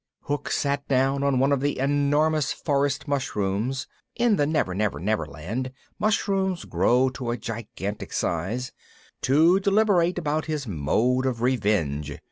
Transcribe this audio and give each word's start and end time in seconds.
Hook 0.23 0.49
sat 0.49 0.87
down 0.87 1.21
on 1.21 1.37
one 1.37 1.51
of 1.51 1.61
the 1.61 1.77
enormous 1.77 2.51
forest 2.51 3.07
mushrooms 3.07 3.85
(in 4.15 4.35
the 4.35 4.47
Never 4.47 4.73
Never 4.73 4.99
Never 4.99 5.27
Land 5.27 5.71
mushrooms 5.99 6.65
grow 6.65 7.09
to 7.09 7.29
a 7.29 7.37
gigantic 7.37 8.11
size) 8.11 8.71
to 9.21 9.59
deliberate 9.59 10.17
about 10.17 10.45
his 10.47 10.65
mode 10.65 11.27
of 11.27 11.43
revenge. 11.43 12.17